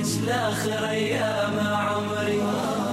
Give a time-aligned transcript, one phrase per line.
[0.00, 2.42] لك لآخر أيام عمري.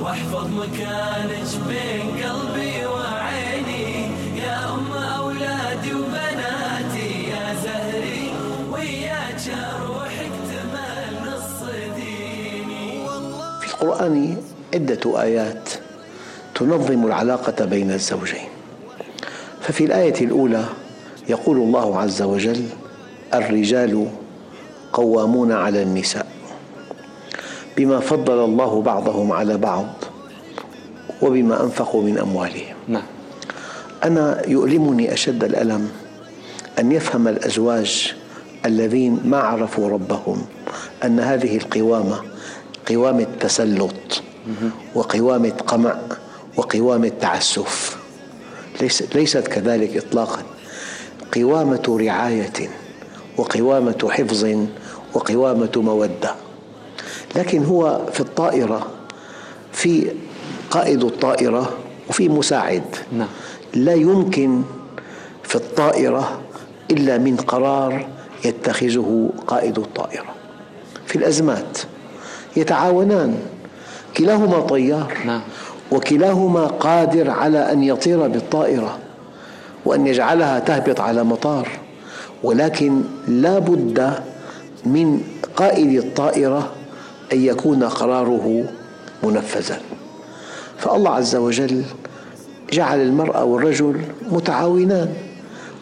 [0.03, 4.07] واحفظ مكانك بين قلبي وعيني.
[4.43, 8.31] يا أم أولادي وبناتي يا زهري
[8.71, 13.07] وياك أروح اكتمل نص ديني.
[13.61, 14.37] في القرآن
[14.73, 15.69] عدة آيات
[16.55, 18.49] تنظم العلاقة بين الزوجين.
[19.61, 20.65] ففي الآية الأولى
[21.29, 22.63] يقول الله عز وجل
[23.33, 24.07] الرجال
[24.93, 26.26] قوامون على النساء.
[27.77, 29.87] بما فضل الله بعضهم على بعض
[31.21, 32.75] وبما أنفقوا من أموالهم.
[32.87, 33.03] نعم.
[34.03, 35.89] أنا يؤلمني أشد الألم
[36.79, 38.15] أن يفهم الأزواج
[38.65, 40.45] الذين ما عرفوا ربهم
[41.03, 42.21] أن هذه القوامة
[42.89, 44.21] قوامة تسلط
[44.95, 45.97] وقوامة قمع
[46.57, 47.97] وقوامة تعسف.
[48.81, 50.41] ليس ليست كذلك إطلاقا.
[51.35, 52.69] قوامة رعاية
[53.37, 54.45] وقوامة حفظ
[55.13, 56.46] وقوامة مودة.
[57.37, 58.87] لكن هو في الطائرة
[59.71, 60.11] في
[60.71, 61.73] قائد الطائرة
[62.09, 62.83] وفي مساعد.
[63.11, 63.27] نعم.
[63.73, 64.61] لا يمكن
[65.43, 66.39] في الطائرة
[66.91, 68.07] إلا من قرار
[68.45, 70.35] يتخذه قائد الطائرة.
[71.05, 71.77] في الأزمات
[72.55, 73.35] يتعاونان.
[74.17, 75.13] كلاهما طيار.
[75.25, 75.41] نعم.
[75.91, 78.97] وكلاهما قادر على أن يطير بالطائرة
[79.85, 81.69] وأن يجعلها تهبط على مطار.
[82.43, 84.13] ولكن لا بد
[84.85, 85.21] من
[85.55, 86.76] قائد الطائرة
[87.33, 88.63] أن يكون قراره
[89.23, 89.81] منفذا.
[90.77, 91.83] فالله عز وجل
[92.73, 95.13] جعل المرأة والرجل متعاونان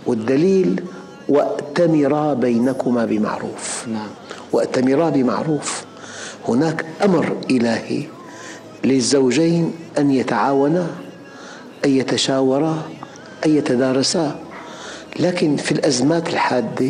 [0.05, 0.83] والدليل
[1.29, 3.87] وأتمرا بينكما بمعروف.
[3.87, 4.07] نعم.
[4.51, 5.83] وأتمرا بمعروف.
[6.47, 8.03] هناك أمر إلهي
[8.83, 10.87] للزوجين أن يتعاونا
[11.85, 12.81] أن يتشاورا
[13.45, 14.39] أن يتدارسا
[15.19, 16.89] لكن في الأزمات الحادة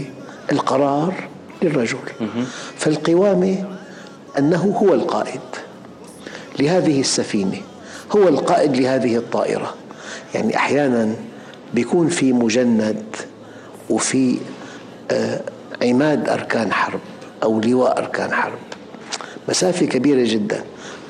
[0.52, 1.14] القرار
[1.62, 1.98] للرجل.
[2.78, 3.66] فالقوامة
[4.40, 5.42] أنه هو القائد
[6.60, 7.62] لهذه السفينة
[8.12, 9.74] هو القائد لهذه الطائرة.
[10.36, 11.16] يعني أحيانا
[11.74, 13.04] بيكون في مجند
[13.90, 14.38] وفي
[15.12, 15.42] آه،
[15.82, 17.00] عماد أركان حرب
[17.44, 18.60] أو لواء أركان حرب.
[19.50, 20.64] مسافة كبيرة جدا.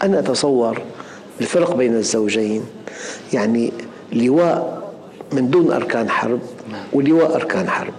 [0.04, 0.82] أنا أتصور
[1.42, 2.66] الفرق بين الزوجين
[3.34, 3.74] يعني
[4.14, 4.92] لواء
[5.32, 6.40] من دون أركان حرب
[6.94, 7.94] ولواء أركان حرب.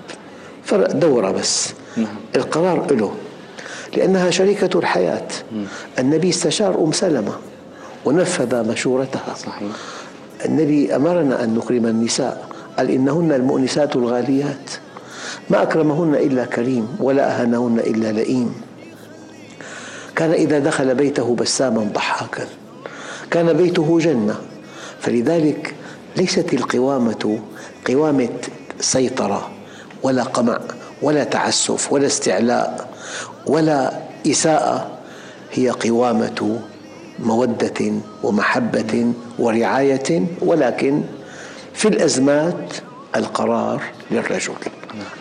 [0.65, 1.73] فرق دورة بس.
[1.97, 2.17] نعم.
[2.37, 3.15] القرار له
[3.97, 5.29] لأنها شريكة الحياة.
[5.99, 7.33] النبي استشار أم سلمة
[8.05, 9.35] ونفذ مشورتها.
[9.35, 9.71] صحيح.
[10.45, 12.49] النبي أمرنا أن نكرم النساء.
[12.79, 14.71] قال إنهن المؤنسات الغاليات.
[15.51, 18.55] ما أكرمهن إلا كريم ولا أهانهن إلا لئيم.
[20.17, 22.47] كان إذا دخل بيته بساما ضحاكا.
[23.31, 24.35] كان بيته جنة.
[25.01, 25.75] فلذلك
[26.17, 27.39] ليست القوامة
[27.89, 28.39] قوامة
[28.81, 29.51] سيطرة
[30.03, 30.61] ولا قمع
[31.03, 32.96] ولا تعسف ولا استعلاء.
[33.47, 33.93] ولا
[34.27, 34.91] إساءة
[35.53, 36.61] هي قوامة
[37.19, 37.93] مودة
[38.23, 41.03] ومحبة ورعاية ولكن
[41.75, 42.75] في الأزمات
[43.17, 44.53] القرار للرجل.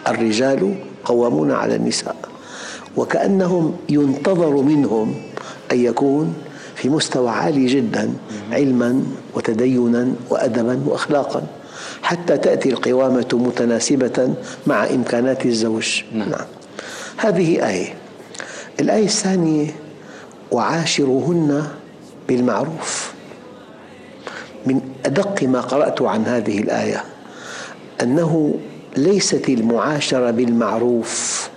[0.07, 0.75] الرجال
[1.05, 2.15] قوامون على النساء
[2.97, 5.15] وكأنهم ينتظر منهم
[5.71, 6.33] أن يكون
[6.75, 8.13] في مستوى عالي جدا
[8.51, 9.03] علما
[9.33, 11.43] وتدينا وأدبا وأخلاقا.
[12.03, 14.33] حتى تأتي القوامة متناسبة
[14.67, 16.01] مع إمكانات الزوج.
[16.13, 16.29] نعم.
[16.29, 16.45] نعم.
[17.17, 17.93] هذه آية.
[18.79, 19.67] الآية الثانية
[20.51, 21.67] وعاشروهن
[22.27, 23.13] بالمعروف.
[24.65, 27.03] من أدق ما قرأت عن هذه الآية
[28.01, 28.59] أنه
[28.97, 31.49] ليست المعاشرة بالمعروف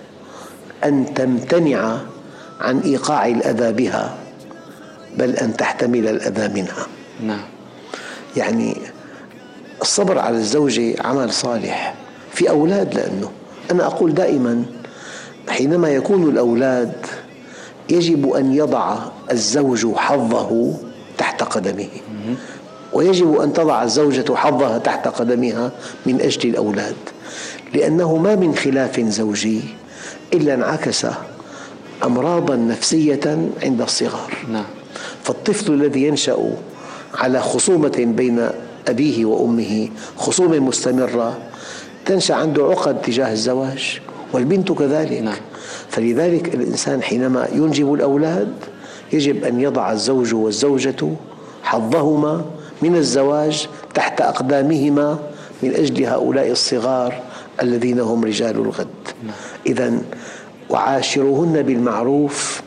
[0.83, 1.97] أن تمتنع
[2.59, 4.15] عن إيقاع الأذى بها
[5.17, 6.87] بل أن تحتمل الأذى منها.
[7.23, 7.41] نعم.
[8.37, 8.77] يعني
[9.81, 11.95] الصبر على الزوجة عمل صالح
[12.33, 13.31] في أولاد لأنه
[13.71, 14.65] أنا أقول دائما
[15.49, 16.93] حينما يكون الأولاد
[17.89, 18.97] يجب أن يضع
[19.31, 20.73] الزوج حظه
[21.17, 21.89] تحت قدمه.
[22.93, 25.71] ويجب أن تضع الزوجة حظها تحت قدمها
[26.05, 26.95] من أجل الأولاد.
[27.73, 29.61] لأنه ما من خلاف زوجي
[30.33, 31.05] إلا انعكس
[32.03, 34.33] أمراضا نفسية عند الصغار.
[34.51, 34.65] نعم.
[35.23, 36.37] فالطفل الذي ينشأ
[37.15, 38.49] على خصومة بين
[38.87, 41.37] أبيه وأمه خصومة مستمرة
[42.05, 44.01] تنشأ عنده عقد تجاه الزواج.
[44.33, 45.21] والبنت كذلك.
[45.21, 45.35] نعم.
[45.89, 48.53] فلذلك الإنسان حينما ينجب الأولاد
[49.13, 51.09] يجب أن يضع الزوج والزوجة
[51.63, 52.45] حظهما
[52.81, 55.19] من الزواج تحت أقدامهما
[55.63, 57.23] من أجل هؤلاء الصغار
[57.61, 58.87] الذين هم رجال الغد.
[59.65, 60.01] إذا
[60.69, 62.61] وعاشروهن بالمعروف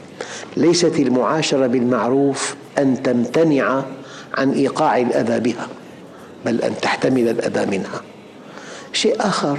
[0.56, 3.82] ليست المعاشرة بالمعروف أن تمتنع
[4.35, 5.69] عن إيقاع الأذى بها
[6.47, 8.00] بل أن تحتمل الأذى منها.
[8.93, 9.58] شيء آخر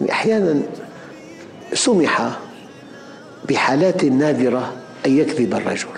[0.00, 0.62] يعني أحيانا
[1.72, 2.38] سمح
[3.48, 4.72] بحالات نادرة
[5.06, 5.88] أن يكذب الرجل.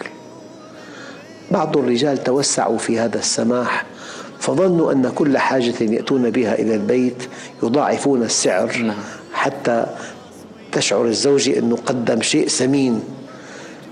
[1.50, 3.84] بعض الرجال توسعوا في هذا السماح
[4.38, 7.22] فظنوا أن كل حاجة يأتون بها إلى البيت
[7.62, 8.78] يضاعفون السعر.
[8.78, 8.96] نعم.
[9.32, 9.86] حتى
[10.72, 13.02] تشعر الزوجة أنه قدم شيء ثمين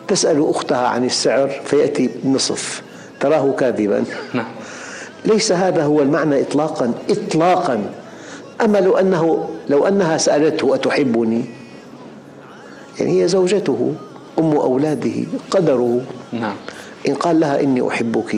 [0.08, 2.82] تسأل أختها عن السعر فيأتي نصف
[3.20, 4.04] تراه كاذبا.
[4.34, 4.46] نعم.
[5.24, 7.90] ليس هذا هو المعنى إطلاقا؟ إطلاقا.
[8.60, 11.44] أما لو أنه لو أنها سألته أتحبني؟
[13.00, 13.94] يعني هي زوجته
[14.38, 16.00] أم أولاده قدره.
[16.32, 16.56] نعم.
[17.08, 18.36] إن قال لها إني أحبك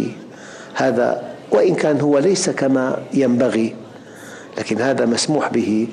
[0.74, 3.74] هذا وإن كان هو ليس كما ينبغي
[4.58, 5.88] لكن هذا مسموح به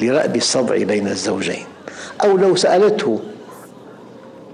[0.00, 1.64] لرأب الصدع بين الزوجين.
[2.24, 3.20] أو لو سألته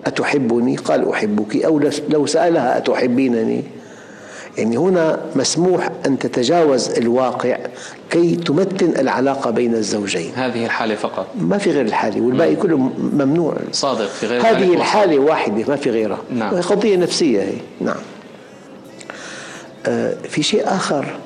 [0.07, 1.57] أتحبني؟ قال أحبك.
[1.57, 3.82] أو لو سألها أتحبينني؟
[4.59, 7.59] يعني هنا مسموح أن تتجاوز الواقع
[8.11, 10.33] كي تمتن العلاقة بين الزوجين.
[10.35, 11.27] هذه الحالة فقط.
[11.41, 13.57] ما في غير الحالة والباقي كله ممنوع.
[13.73, 16.19] صادق في غير هذه الحالة واحدة ما في غيرها.
[16.31, 16.61] نعم.
[16.61, 17.57] قضية نفسية هي.
[17.81, 17.97] نعم.
[19.87, 21.17] آه في شيء آخر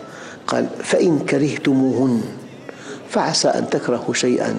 [0.46, 2.20] قال فإن كرهتموهن
[3.10, 4.54] فعسى أن تكرهوا شيئا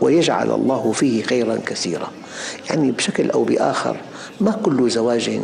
[0.00, 2.10] ويجعل الله فيه خيرا كثيرا.
[2.70, 3.96] يعني بشكل أو بآخر
[4.40, 5.40] ما كل زواج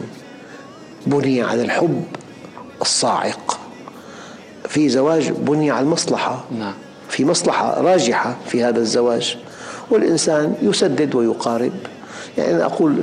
[1.07, 2.05] بني على الحب
[2.83, 3.61] الصاعق.
[4.69, 6.45] في زواج بني على المصلحة.
[6.59, 6.75] نعم.
[7.09, 9.37] في مصلحة راجحة في هذا الزواج.
[9.91, 11.73] والإنسان يسدد ويقارب.
[12.39, 12.97] يعني أنا أقول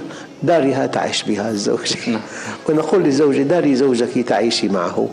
[0.43, 2.21] دارها تعيش بها الزوجة نعم.
[2.69, 5.09] ونقول للزوجة داري زوجك تعيشي معه.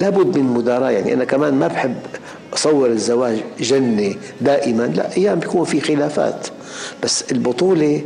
[0.00, 0.90] لابد من مداراة.
[0.90, 1.96] يعني أنا كمان ما بحب
[2.54, 4.82] أصور الزواج جنة دائما.
[4.82, 6.46] لا أيام بيكون في خلافات.
[7.02, 8.02] بس البطولة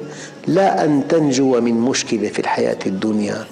[0.46, 3.44] لا أن تنجو من مشكلة في الحياة الدنيا.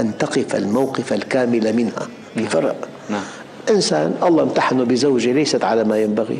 [0.00, 2.08] أن تقف الموقف الكامل منها.
[2.34, 2.88] في فرق.
[3.10, 3.22] نعم.
[3.70, 6.38] إنسان الله امتحنه بزوجة ليست على ما ينبغي.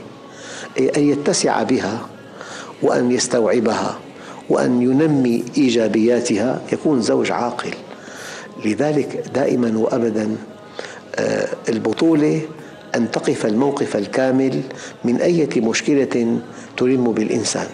[0.96, 2.00] أن يتسع بها
[2.82, 3.98] وأن يستوعبها
[4.48, 7.70] وأن ينمي إيجابياتها يكون زوج عاقل.
[8.64, 10.36] لذلك دائما وأبدا
[11.16, 12.40] آه، البطولة
[12.94, 14.60] أن تقف الموقف الكامل
[15.04, 16.38] من أي مشكلة
[16.76, 17.66] تلم بالإنسان.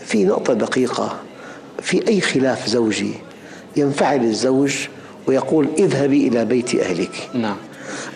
[0.00, 1.16] في نقطة دقيقة
[1.82, 3.12] في أي خلاف زوجي
[3.76, 4.76] ينفعل الزوج
[5.26, 7.56] ويقول اذهبي إلى بيت أهلك نعم.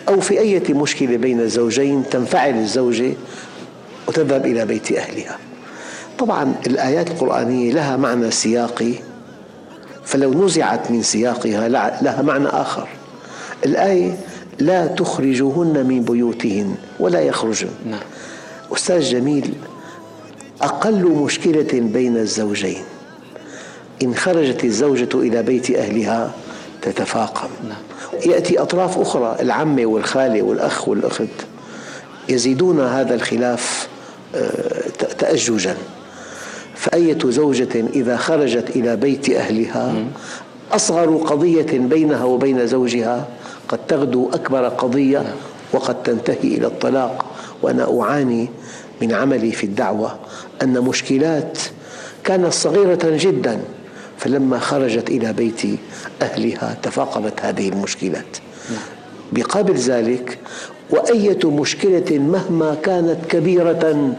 [0.09, 3.13] أو في أي مشكلة بين الزوجين تنفعل الزوجة
[4.07, 5.37] وتذهب إلى بيت أهلها
[6.19, 8.93] طبعا الآيات القرآنية لها معنى سياقي
[10.05, 11.69] فلو نزعت من سياقها
[12.01, 12.87] لها معنى آخر
[13.65, 14.17] الآية
[14.59, 17.99] لا تخرجوهن من بيوتهن ولا يخرجن نعم.
[18.73, 19.53] أستاذ جميل
[20.61, 22.83] أقل مشكلة بين الزوجين
[24.03, 26.31] إن خرجت الزوجة إلى بيت أهلها
[26.81, 27.49] تتفاقم.
[28.25, 31.27] يأتي أطراف أخرى العمة والخالة والأخ والأخت
[32.29, 33.87] يزيدون هذا الخلاف
[34.35, 35.77] آه، تأججا
[36.75, 39.93] فأية زوجة إذا خرجت إلى بيت أهلها
[40.71, 43.27] أصغر قضية بينها وبين زوجها
[43.69, 45.35] قد تغدو أكبر قضية.
[45.73, 47.25] وقد تنتهي إلى الطلاق
[47.61, 48.49] وأنا أعاني
[49.01, 50.15] من عملي في الدعوة
[50.61, 51.57] أن مشكلات
[52.23, 53.61] كانت صغيرة جدا
[54.17, 55.61] فلما خرجت إلى بيت
[56.21, 58.37] أهلها تفاقمت هذه المشكلات.
[59.31, 60.39] بقابل ذلك
[60.89, 64.15] وأية مشكلة مهما كانت كبيرة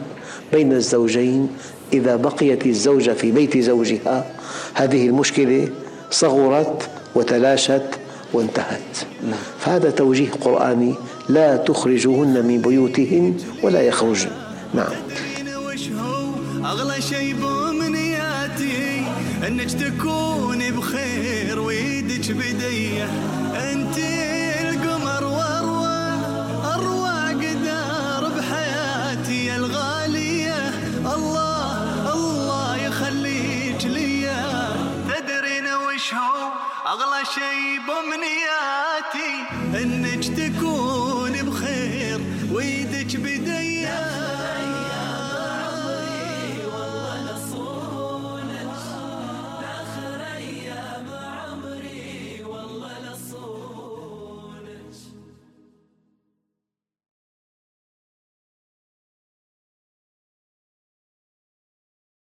[0.53, 1.49] بين الزوجين
[1.93, 4.27] إذا بقيت الزوجة في بيت زوجها
[4.75, 5.69] هذه المشكلة
[6.11, 7.83] صغرت وتلاشت
[8.33, 8.97] وانتهت.
[9.23, 9.39] نعم.
[9.59, 10.95] فهذا توجيه قرآني
[11.29, 14.31] لا تخرجوهن من بيوتهن ولا يخرجن.
[14.75, 14.93] نعم.
[16.65, 17.35] أغلى شيء
[19.47, 23.36] بأمنياتي أنك تكون بخير ويدك بدية.